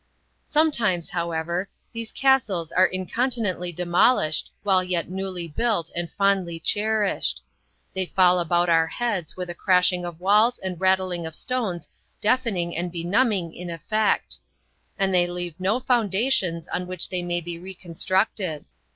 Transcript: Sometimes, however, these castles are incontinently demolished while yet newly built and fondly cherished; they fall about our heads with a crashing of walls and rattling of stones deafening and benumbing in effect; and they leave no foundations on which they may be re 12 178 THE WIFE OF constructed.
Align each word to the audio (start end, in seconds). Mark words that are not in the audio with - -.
Sometimes, 0.45 1.11
however, 1.11 1.69
these 1.93 2.11
castles 2.11 2.71
are 2.71 2.87
incontinently 2.87 3.71
demolished 3.71 4.49
while 4.63 4.83
yet 4.83 5.09
newly 5.11 5.47
built 5.47 5.91
and 5.95 6.09
fondly 6.09 6.59
cherished; 6.59 7.43
they 7.93 8.07
fall 8.07 8.39
about 8.39 8.67
our 8.67 8.87
heads 8.87 9.37
with 9.37 9.47
a 9.47 9.53
crashing 9.53 10.03
of 10.03 10.19
walls 10.19 10.57
and 10.57 10.81
rattling 10.81 11.27
of 11.27 11.35
stones 11.35 11.87
deafening 12.19 12.75
and 12.75 12.91
benumbing 12.91 13.53
in 13.53 13.69
effect; 13.69 14.39
and 14.97 15.13
they 15.13 15.27
leave 15.27 15.53
no 15.59 15.79
foundations 15.79 16.67
on 16.69 16.87
which 16.87 17.09
they 17.09 17.21
may 17.21 17.39
be 17.39 17.59
re 17.59 17.75
12 17.75 17.75
178 17.75 17.75
THE 17.75 17.75
WIFE 17.75 17.77
OF 17.77 17.81
constructed. 17.83 18.65